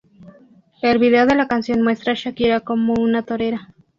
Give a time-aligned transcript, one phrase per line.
[0.81, 3.69] El video de la canción muestra a Shakira como una torera.